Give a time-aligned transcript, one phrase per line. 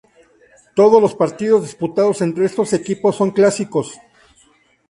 [0.75, 3.93] Todos los partidos disputados entre estos equipos son clásicos.